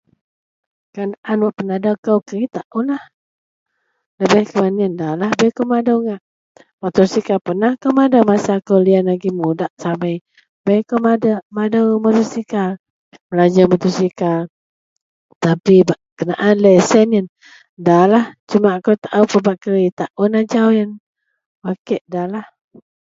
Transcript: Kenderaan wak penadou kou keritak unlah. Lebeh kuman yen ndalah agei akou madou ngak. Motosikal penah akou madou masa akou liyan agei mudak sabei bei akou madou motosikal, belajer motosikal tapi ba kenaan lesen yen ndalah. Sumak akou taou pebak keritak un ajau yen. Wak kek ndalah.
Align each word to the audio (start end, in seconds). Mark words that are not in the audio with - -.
Kenderaan 0.93 1.39
wak 1.45 1.55
penadou 1.57 1.95
kou 2.05 2.17
keritak 2.27 2.67
unlah. 2.79 3.03
Lebeh 4.19 4.45
kuman 4.51 4.79
yen 4.81 4.93
ndalah 4.95 5.29
agei 5.33 5.49
akou 5.53 5.65
madou 5.71 5.99
ngak. 6.05 6.21
Motosikal 6.81 7.39
penah 7.45 7.71
akou 7.75 7.91
madou 7.99 8.23
masa 8.31 8.51
akou 8.59 8.79
liyan 8.85 9.11
agei 9.13 9.33
mudak 9.39 9.71
sabei 9.81 10.17
bei 10.65 10.79
akou 10.83 10.99
madou 11.57 11.85
motosikal, 12.03 12.71
belajer 13.29 13.65
motosikal 13.71 14.41
tapi 15.43 15.75
ba 15.87 15.95
kenaan 16.17 16.57
lesen 16.63 17.09
yen 17.15 17.27
ndalah. 17.81 18.25
Sumak 18.49 18.75
akou 18.77 18.95
taou 19.03 19.25
pebak 19.31 19.57
keritak 19.63 20.09
un 20.23 20.33
ajau 20.39 20.69
yen. 20.77 20.89
Wak 21.63 21.77
kek 21.87 22.03
ndalah. 22.09 22.45